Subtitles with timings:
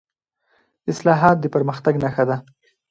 [0.91, 2.35] اصلاحات د پرمختګ نښه ده